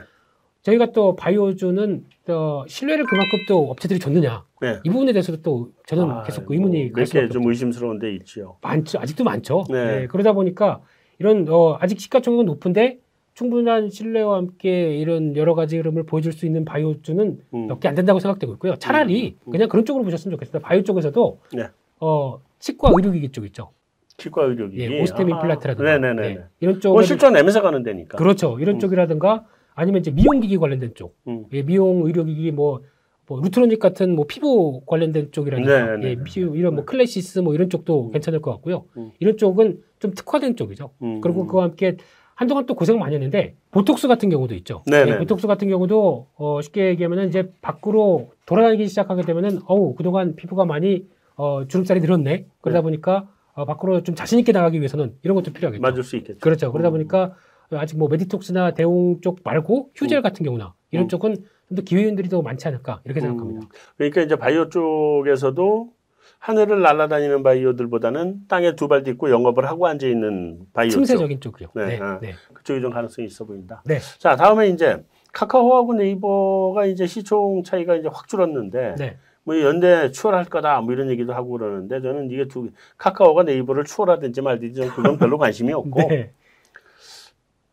저희가 0.62 0.92
또 0.92 1.14
바이오주는 1.14 2.04
또 2.26 2.64
신뢰를 2.66 3.04
그만큼 3.04 3.38
또 3.46 3.70
업체들이 3.70 3.98
줬느냐 4.00 4.44
네. 4.62 4.78
이 4.82 4.88
부분에 4.90 5.12
대해서도 5.12 5.42
또 5.42 5.70
저는 5.86 6.10
아, 6.10 6.22
계속 6.22 6.50
의문이 6.50 6.92
갈 6.92 7.06
수밖에 7.06 7.22
몇개 7.26 7.32
좀 7.32 7.46
의심스러운 7.48 7.98
데 7.98 8.14
있지요. 8.14 8.56
많죠. 8.62 8.98
아직도 8.98 9.24
많죠. 9.24 9.64
네. 9.70 9.84
네, 10.00 10.06
그러다 10.06 10.32
보니까 10.32 10.80
이런 11.18 11.46
어, 11.50 11.76
아직 11.80 12.00
시가총액은 12.00 12.46
높은데 12.46 12.98
충분한 13.34 13.90
신뢰와 13.90 14.36
함께 14.36 14.96
이런 14.96 15.36
여러 15.36 15.54
가지 15.54 15.76
흐름을 15.76 16.04
보여줄 16.04 16.32
수 16.32 16.46
있는 16.46 16.64
바이오주는 16.64 17.40
음. 17.52 17.66
몇개 17.66 17.88
안 17.88 17.94
된다고 17.94 18.20
생각되고 18.20 18.52
있고요. 18.54 18.76
차라리 18.76 19.36
음. 19.46 19.50
그냥 19.50 19.68
그런 19.68 19.84
쪽으로 19.84 20.04
보셨으면 20.04 20.36
좋겠습니다. 20.36 20.66
바이오 20.66 20.82
쪽에서도 20.84 21.40
네. 21.54 21.68
어, 22.00 22.40
치과 22.60 22.90
의료기기 22.94 23.30
쪽 23.30 23.44
있죠. 23.46 23.70
치과 24.16 24.44
의료기기. 24.44 24.80
예, 24.80 25.02
오스템. 25.02 25.28
임플란트라든가 25.28 25.98
네네네. 25.98 26.22
네, 26.22 26.44
이런 26.60 26.74
그건 26.76 26.80
쪽에 26.80 27.02
실제 27.02 27.28
냄새 27.30 27.60
가는 27.60 27.82
데니까. 27.82 28.16
그렇죠. 28.16 28.58
이런 28.60 28.76
음. 28.76 28.78
쪽이라든가 28.80 29.44
아니면 29.74 30.00
이제 30.00 30.12
미용기기 30.12 30.56
관련된 30.58 30.94
쪽, 30.94 31.16
음. 31.26 31.46
예, 31.52 31.62
미용 31.62 32.06
의료기기 32.06 32.52
뭐, 32.52 32.82
뭐 33.26 33.40
루트로닉 33.40 33.80
같은 33.80 34.14
뭐 34.14 34.26
피부 34.28 34.82
관련된 34.86 35.32
쪽이라든가 35.32 35.96
네, 35.96 35.96
네, 35.96 36.10
예, 36.10 36.14
네. 36.14 36.22
피부 36.22 36.56
이런 36.56 36.76
뭐 36.76 36.84
클래시스 36.84 37.40
뭐 37.40 37.54
이런 37.54 37.68
쪽도 37.68 38.06
음. 38.06 38.12
괜찮을 38.12 38.40
것 38.40 38.52
같고요. 38.52 38.84
음. 38.96 39.10
이런 39.18 39.36
쪽은 39.36 39.82
좀 39.98 40.12
특화된 40.12 40.54
쪽이죠. 40.54 40.90
음. 41.02 41.20
그리고 41.20 41.48
그와 41.48 41.64
함께 41.64 41.96
한동안 42.34 42.66
또 42.66 42.74
고생 42.74 42.98
많이 42.98 43.14
했는데 43.14 43.54
보톡스 43.70 44.08
같은 44.08 44.28
경우도 44.28 44.54
있죠. 44.56 44.82
네네. 44.86 45.10
예, 45.12 45.18
보톡스 45.18 45.46
같은 45.46 45.68
경우도 45.68 46.28
어, 46.36 46.60
쉽게 46.62 46.88
얘기하면은 46.88 47.28
이제 47.28 47.50
밖으로 47.60 48.32
돌아다니기 48.46 48.88
시작하게 48.88 49.22
되면은 49.22 49.60
어우 49.66 49.94
그동안 49.94 50.34
피부가 50.36 50.64
많이 50.64 51.06
어, 51.36 51.66
주름살이 51.66 52.00
늘었네. 52.00 52.46
그러다 52.60 52.80
네. 52.80 52.82
보니까 52.82 53.28
어, 53.54 53.64
밖으로 53.64 54.02
좀 54.02 54.14
자신 54.14 54.38
있게 54.38 54.52
나가기 54.52 54.78
위해서는 54.78 55.14
이런 55.22 55.34
것도 55.36 55.52
필요하겠죠. 55.52 55.80
맞을 55.80 56.02
수 56.02 56.16
있겠죠. 56.16 56.38
그렇죠. 56.40 56.72
그러다 56.72 56.90
음. 56.90 56.92
보니까 56.92 57.34
아직 57.70 57.98
뭐 57.98 58.08
메디톡스나 58.08 58.74
대웅 58.74 59.20
쪽 59.20 59.40
말고 59.44 59.90
휴젤 59.94 60.18
음. 60.18 60.22
같은 60.22 60.44
경우나 60.44 60.74
이런 60.90 61.06
음. 61.06 61.08
쪽은 61.08 61.34
좀 61.34 61.76
더 61.76 61.82
기회인들이 61.82 62.28
더 62.28 62.42
많지 62.42 62.68
않을까 62.68 63.00
이렇게 63.04 63.20
생각합니다. 63.20 63.60
음, 63.62 63.68
그러니까 63.96 64.22
이제 64.22 64.36
바이오 64.36 64.68
쪽에서도 64.68 65.92
하늘을 66.38 66.80
날아다니는 66.82 67.42
바이오들보다는 67.42 68.46
땅에 68.48 68.74
두 68.76 68.88
발 68.88 69.02
딛고 69.02 69.30
영업을 69.30 69.66
하고 69.66 69.86
앉아 69.86 70.06
있는 70.06 70.60
바이오 70.72 70.90
쪽 70.90 70.96
틈새적인 71.00 71.40
쪽이요. 71.40 71.68
네, 71.74 71.86
네, 71.86 71.98
아. 72.00 72.18
네. 72.20 72.34
그쪽이 72.52 72.80
좀 72.80 72.90
가능성이 72.92 73.26
있어 73.28 73.44
보인다. 73.44 73.82
네. 73.86 73.98
자 74.18 74.36
다음에 74.36 74.68
이제 74.68 75.04
카카오하고 75.32 75.94
네이버가 75.94 76.86
이제 76.86 77.06
시총 77.06 77.62
차이가 77.64 77.96
이제 77.96 78.08
확 78.12 78.28
줄었는데 78.28 78.94
네. 78.98 79.16
뭐 79.42 79.60
연대 79.60 80.10
추월할 80.10 80.44
거다 80.46 80.80
뭐 80.80 80.92
이런 80.94 81.10
얘기도 81.10 81.34
하고 81.34 81.50
그러는데 81.50 82.00
저는 82.00 82.30
이게 82.30 82.46
두 82.48 82.70
카카오가 82.96 83.42
네이버를 83.42 83.84
추월하든지 83.84 84.40
말든지 84.42 84.74
저는 84.74 84.90
그건 84.90 85.18
별로 85.18 85.36
관심이 85.38 85.72
없고 85.74 86.00
네. 86.08 86.32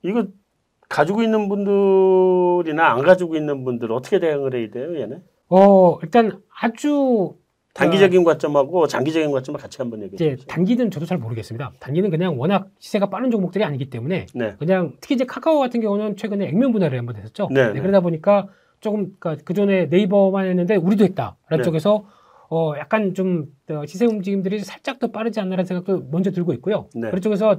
이거 0.03 0.25
가지고 0.89 1.21
있는 1.23 1.47
분들이나 1.47 2.91
안 2.91 3.01
가지고 3.03 3.35
있는 3.35 3.63
분들 3.63 3.91
어떻게 3.91 4.19
대응을 4.19 4.53
해야 4.55 4.69
돼요 4.69 4.99
얘네? 4.99 5.21
어, 5.49 5.97
일단 6.01 6.41
아주 6.61 7.35
단기적인 7.73 8.23
관점하고 8.23 8.87
장기적인 8.87 9.31
관점을 9.31 9.59
같이 9.59 9.77
한번 9.77 10.01
얘기해 10.03 10.17
주세요. 10.35 10.45
단기는 10.47 10.91
저도 10.91 11.05
잘 11.05 11.17
모르겠습니다. 11.17 11.71
단기는 11.79 12.09
그냥 12.09 12.37
워낙 12.39 12.67
시세가 12.79 13.09
빠른 13.09 13.31
종목들이 13.31 13.63
아니기 13.63 13.89
때문에 13.89 14.25
네. 14.35 14.55
그냥 14.59 14.93
특히 14.99 15.15
이제 15.15 15.25
카카오 15.25 15.59
같은 15.59 15.79
경우는 15.81 16.17
최근에 16.17 16.47
액면 16.47 16.71
분할을 16.73 16.97
한번 16.97 17.15
했었죠. 17.15 17.47
네, 17.51 17.71
네. 17.71 17.79
그러다 17.79 18.01
보니까 18.01 18.47
조금 18.81 19.15
그 19.19 19.53
전에 19.53 19.85
네이버만 19.85 20.47
했는데 20.47 20.75
우리도 20.75 21.03
했다라는 21.05 21.35
네. 21.57 21.61
쪽에서 21.61 22.05
어 22.49 22.73
약간 22.77 23.13
좀 23.13 23.45
어, 23.69 23.85
시세 23.85 24.05
움직임들이 24.05 24.59
살짝 24.59 24.99
더 24.99 25.07
빠르지 25.07 25.39
않나라는 25.39 25.65
생각도 25.65 26.07
먼저 26.11 26.31
들고 26.31 26.51
있고요. 26.53 26.87
네. 26.93 27.07
그런 27.09 27.21
쪽에서 27.21 27.57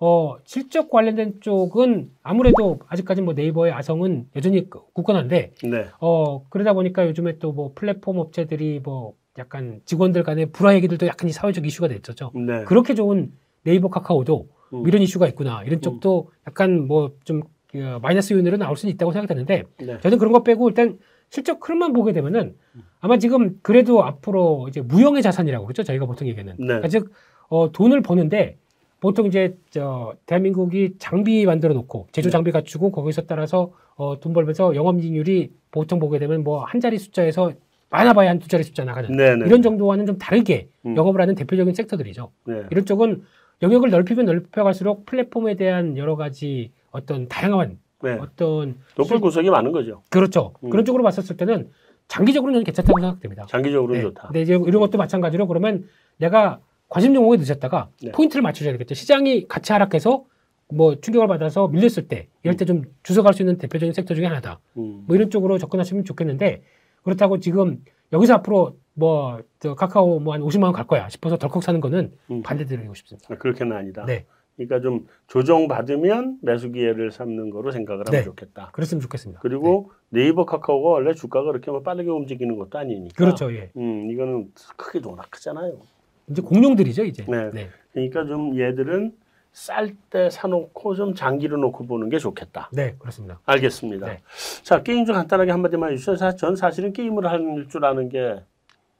어 0.00 0.34
실적 0.44 0.90
관련된 0.90 1.34
쪽은 1.40 2.10
아무래도 2.24 2.80
아직까지 2.88 3.22
뭐 3.22 3.34
네이버의 3.34 3.72
아성은 3.72 4.26
여전히 4.34 4.68
그- 4.68 4.80
굳건한데 4.94 5.52
네. 5.62 5.86
어 6.00 6.42
그러다 6.48 6.72
보니까 6.72 7.06
요즘에 7.06 7.38
또 7.38 7.52
뭐 7.52 7.70
플랫폼 7.76 8.18
업체들이 8.18 8.80
뭐 8.82 9.12
약간 9.38 9.80
직원들 9.84 10.22
간의 10.24 10.46
불화 10.52 10.74
얘기들도 10.74 11.06
약간 11.06 11.28
이 11.28 11.32
사회적 11.32 11.66
이슈가 11.66 11.88
됐었죠. 11.88 12.32
네. 12.34 12.64
그렇게 12.64 12.94
좋은 12.94 13.32
네이버 13.64 13.88
카카오도 13.88 14.48
음. 14.74 14.86
이런 14.86 15.02
이슈가 15.02 15.26
있구나 15.28 15.62
이런 15.64 15.80
쪽도 15.80 16.30
약간 16.46 16.86
뭐 16.86 17.12
좀 17.24 17.42
마이너스 18.02 18.34
요인으로 18.34 18.58
나올 18.58 18.76
수는 18.76 18.92
있다고 18.94 19.12
생각되는데 19.12 19.62
네. 19.80 19.98
저는 20.00 20.18
그런 20.18 20.30
거 20.32 20.42
빼고 20.42 20.68
일단 20.68 20.98
실적 21.30 21.64
흐름만 21.66 21.94
보게 21.94 22.12
되면은 22.12 22.54
아마 23.00 23.16
지금 23.16 23.58
그래도 23.62 24.04
앞으로 24.04 24.66
이제 24.68 24.82
무형의 24.82 25.22
자산이라고 25.22 25.64
그러죠 25.64 25.82
저희가 25.82 26.04
보통 26.04 26.28
얘기하는 26.28 26.52
네. 26.58 26.66
그러니까 26.66 26.88
즉 26.88 27.10
어, 27.48 27.72
돈을 27.72 28.02
버는데 28.02 28.58
보통 29.00 29.24
이제 29.24 29.56
저 29.70 30.14
대한민국이 30.26 30.96
장비 30.98 31.46
만들어 31.46 31.72
놓고 31.72 32.08
제조 32.12 32.28
네. 32.28 32.32
장비 32.32 32.50
갖추고 32.52 32.92
거기서 32.92 33.22
따라서 33.22 33.72
어, 33.94 34.20
돈 34.20 34.34
벌면서 34.34 34.74
영업이익률이 34.76 35.50
보통 35.70 35.98
보게 35.98 36.18
되면 36.18 36.44
뭐 36.44 36.66
한 36.66 36.78
자리 36.78 36.98
숫자에서 36.98 37.52
많아봐야 37.92 38.30
한 38.30 38.38
두 38.38 38.48
자리 38.48 38.64
숫자 38.64 38.84
나가는 38.84 39.08
네. 39.14 39.36
네. 39.36 39.46
이런 39.46 39.62
정도와는 39.62 40.06
좀 40.06 40.18
다르게 40.18 40.68
음. 40.86 40.96
영업을 40.96 41.20
하는 41.20 41.34
대표적인 41.34 41.74
섹터들이죠. 41.74 42.32
네. 42.46 42.62
이런 42.70 42.84
쪽은 42.86 43.22
영역을 43.60 43.90
넓히면 43.90 44.24
넓혀갈수록 44.24 45.06
플랫폼에 45.06 45.54
대한 45.54 45.96
여러 45.98 46.16
가지 46.16 46.72
어떤 46.90 47.28
다양한 47.28 47.78
네. 48.02 48.18
어떤 48.20 48.76
높을 48.96 49.20
구석이 49.20 49.50
많은 49.50 49.70
거죠. 49.70 50.02
그렇죠. 50.10 50.54
음. 50.64 50.70
그런 50.70 50.84
쪽으로 50.84 51.04
봤었을 51.04 51.36
때는 51.36 51.68
장기적으로는 52.08 52.56
저는 52.56 52.64
괜찮다고 52.64 52.98
생각됩니다. 52.98 53.46
장기적으로는 53.48 54.00
네. 54.00 54.02
좋다. 54.08 54.22
근데 54.28 54.42
이제 54.42 54.54
이런 54.54 54.80
것도 54.80 54.98
마찬가지로 54.98 55.46
그러면 55.46 55.86
내가 56.16 56.60
관심 56.88 57.14
종목에 57.14 57.36
늦었다가 57.38 57.90
네. 58.02 58.10
포인트를 58.12 58.42
맞춰줘야 58.42 58.72
되겠죠. 58.72 58.94
시장이 58.94 59.46
같이 59.48 59.72
하락해서 59.72 60.24
뭐 60.72 60.98
충격을 61.00 61.28
받아서 61.28 61.68
밀렸을 61.68 62.08
때 62.08 62.28
이럴 62.42 62.56
때 62.56 62.64
좀 62.64 62.82
주워갈 63.02 63.34
수 63.34 63.42
있는 63.42 63.58
대표적인 63.58 63.92
섹터 63.92 64.14
중에 64.14 64.24
하나다. 64.26 64.60
음. 64.78 65.04
뭐 65.06 65.14
이런 65.14 65.30
쪽으로 65.30 65.58
접근하시면 65.58 66.04
좋겠는데 66.04 66.62
그렇다고 67.02 67.38
지금 67.40 67.82
여기서 68.12 68.34
앞으로 68.34 68.76
뭐 68.94 69.40
저 69.58 69.74
카카오 69.74 70.18
뭐 70.20 70.34
한 70.34 70.40
50만 70.42 70.64
원 70.64 70.72
갈 70.72 70.86
거야 70.86 71.08
싶어서 71.08 71.36
덜컥 71.38 71.62
사는 71.62 71.80
거는 71.80 72.12
음. 72.30 72.42
반대드리고 72.42 72.94
싶습니다. 72.94 73.32
아, 73.32 73.38
그렇게는 73.38 73.76
아니다. 73.76 74.04
네. 74.06 74.26
그러니까 74.56 74.80
좀 74.80 75.06
조정 75.28 75.66
받으면 75.66 76.38
매수 76.42 76.70
기회를 76.70 77.10
삼는 77.10 77.50
거로 77.50 77.70
생각을 77.70 78.04
하면 78.06 78.20
네. 78.20 78.24
좋겠다. 78.24 78.70
그랬으면 78.72 79.00
좋겠습니다. 79.00 79.40
그리고 79.40 79.92
네 80.10 80.28
이버 80.28 80.44
카카오가 80.44 80.90
원래 80.90 81.14
주가가 81.14 81.46
그렇게 81.52 81.70
뭐 81.70 81.82
빠르게 81.82 82.10
움직이는 82.10 82.58
것도 82.58 82.78
아니니까. 82.78 83.14
그렇죠. 83.16 83.52
예. 83.54 83.70
음, 83.76 84.10
이거는 84.10 84.52
크게 84.76 85.00
워낙 85.08 85.30
크잖아요. 85.30 85.78
이제 86.28 86.42
공룡들이죠, 86.42 87.04
이제. 87.04 87.24
네. 87.54 87.68
그러니까 87.92 88.26
좀 88.26 88.58
얘들은 88.58 89.12
쌀 89.52 89.94
때 90.10 90.30
사놓고 90.30 90.94
좀 90.94 91.14
장기로 91.14 91.58
놓고 91.58 91.86
보는 91.86 92.08
게 92.08 92.18
좋겠다. 92.18 92.70
네, 92.72 92.94
그렇습니다. 92.98 93.38
알겠습니다. 93.44 94.06
네. 94.06 94.20
자, 94.62 94.82
게임 94.82 95.04
좀 95.04 95.14
간단하게 95.14 95.50
한마디만 95.50 95.92
해주세요. 95.92 96.16
사- 96.16 96.34
전 96.36 96.56
사실은 96.56 96.92
게임을 96.92 97.26
할 97.26 97.66
줄 97.68 97.84
아는 97.84 98.08
게 98.08 98.42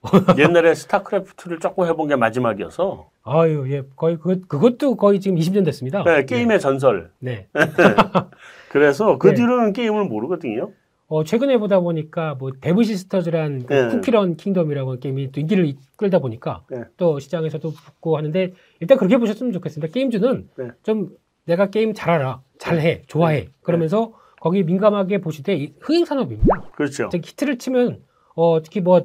옛날에 0.38 0.75
스타크래프트를 0.75 1.59
조금 1.61 1.87
해본 1.87 2.09
게 2.09 2.16
마지막이어서 2.16 3.09
아유, 3.23 3.64
예, 3.73 3.82
거의 3.97 4.16
그 4.18 4.40
그것도 4.40 4.97
거의 4.97 5.21
지금 5.21 5.37
20년 5.38 5.64
됐습니다. 5.64 6.02
네, 6.04 6.25
게임의 6.26 6.61
전설. 6.61 7.11
네. 7.21 7.47
그래서 8.68 9.16
그 9.18 9.28
네. 9.28 9.35
뒤로는 9.35 9.73
게임을 9.73 10.04
모르거든요. 10.04 10.71
어, 11.12 11.25
최근에 11.25 11.59
보다 11.59 11.78
보니까 11.81 12.37
뭐 12.37 12.52
데브 12.59 12.85
시스터즈란 12.85 13.66
그 13.66 13.75
네. 13.75 13.88
쿠키런 13.88 14.37
킹덤이라고 14.38 14.92
하는 14.92 15.00
게임이 15.00 15.31
또 15.31 15.40
인기를 15.40 15.66
이끌다 15.66 16.21
보니까 16.21 16.62
네. 16.71 16.85
또 16.97 17.19
시장에서도 17.19 17.71
붙고 17.71 18.16
하는데 18.16 18.54
일단 18.81 18.97
그렇게 18.97 19.19
보셨으면 19.19 19.52
좋겠습니다. 19.52 19.92
게임주는 19.92 20.49
네. 20.57 20.69
좀 20.83 21.11
내가 21.45 21.66
게임 21.69 21.92
잘 21.92 22.09
알아, 22.14 22.40
잘해, 22.59 23.02
좋아해. 23.09 23.49
그러면서 23.61 24.14
거기 24.40 24.62
민감하게 24.62 25.19
보시되 25.21 25.54
이 25.54 25.75
흥행 25.81 26.07
산업입니다. 26.07 26.62
그렇죠. 26.76 27.11
즉 27.12 27.21
히트를 27.23 27.59
치면 27.59 27.99
어, 28.35 28.62
특히 28.62 28.81
뭐 28.81 29.02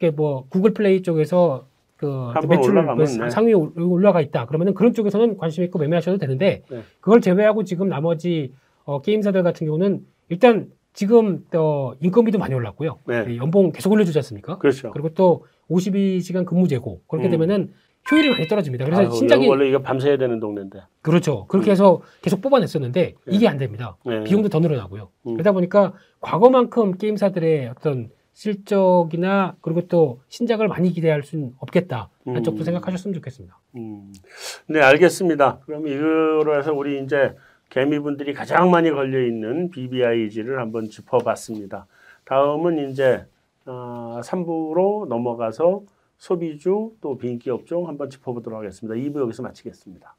이게 0.00 0.10
뭐 0.10 0.46
구글 0.48 0.74
플레이 0.74 1.02
쪽에서 1.02 1.68
그 1.96 2.32
매출 2.48 2.72
올라가면, 2.72 3.06
네. 3.06 3.30
상위에 3.30 3.52
올- 3.52 3.70
올라가 3.78 4.20
있다. 4.20 4.46
그러면은 4.46 4.74
그런 4.74 4.92
쪽에서는 4.94 5.36
관심 5.36 5.62
있고 5.62 5.78
매매하셔도 5.78 6.18
되는데 6.18 6.64
네. 6.68 6.82
그걸 7.00 7.20
제외하고 7.20 7.62
지금 7.62 7.88
나머지 7.88 8.52
어, 8.84 9.00
게임사들 9.00 9.44
같은 9.44 9.64
경우는 9.68 10.04
일단 10.28 10.66
지금 10.96 11.44
어, 11.54 11.92
인건비도 12.00 12.38
많이 12.38 12.54
올랐고요. 12.54 13.00
네. 13.06 13.26
이 13.28 13.36
연봉 13.36 13.70
계속 13.70 13.92
올려주지 13.92 14.18
않습니까? 14.18 14.56
그렇죠. 14.56 14.90
그리고 14.92 15.10
또 15.10 15.44
52시간 15.70 16.46
근무 16.46 16.66
제고 16.68 17.02
그렇게 17.06 17.28
음. 17.28 17.32
되면은 17.32 17.74
효율이 18.10 18.30
많이 18.30 18.46
떨어집니다. 18.48 18.86
그래서 18.86 19.02
아유, 19.02 19.10
신작이 19.10 19.46
원래 19.46 19.68
이거 19.68 19.82
밤새야 19.82 20.16
되는 20.16 20.40
동네인데. 20.40 20.80
그렇죠. 21.02 21.46
그렇게 21.48 21.70
해서 21.70 22.00
계속 22.22 22.40
뽑아냈었는데 22.40 23.02
네. 23.02 23.14
이게 23.26 23.46
안 23.46 23.58
됩니다. 23.58 23.98
네. 24.06 24.24
비용도 24.24 24.48
더 24.48 24.58
늘어나고요. 24.58 25.10
음. 25.26 25.34
그러다 25.34 25.52
보니까 25.52 25.92
과거만큼 26.20 26.96
게임사들의 26.96 27.68
어떤 27.76 28.08
실적이나 28.32 29.56
그리고 29.60 29.82
또 29.88 30.20
신작을 30.28 30.66
많이 30.66 30.92
기대할 30.92 31.24
수는 31.24 31.52
없겠다. 31.58 32.08
음. 32.26 32.36
한쪽도 32.36 32.64
생각하셨으면 32.64 33.12
좋겠습니다. 33.12 33.60
음. 33.76 34.14
네, 34.68 34.80
알겠습니다. 34.80 35.60
그럼 35.66 35.86
이거로 35.88 36.58
해서 36.58 36.72
우리 36.72 37.02
이제 37.02 37.34
개미분들이 37.76 38.32
가장 38.32 38.70
많이 38.70 38.90
걸려 38.90 39.20
있는 39.20 39.70
BBIG를 39.70 40.60
한번 40.60 40.88
짚어봤습니다. 40.88 41.86
다음은 42.24 42.88
이제 42.88 43.26
어, 43.66 44.18
3부로 44.24 45.06
넘어가서 45.08 45.82
소비주 46.16 46.94
또 47.02 47.18
비인기 47.18 47.50
업종 47.50 47.86
한번 47.86 48.08
짚어보도록 48.08 48.60
하겠습니다. 48.60 48.94
2부 48.94 49.20
여기서 49.20 49.42
마치겠습니다. 49.42 50.16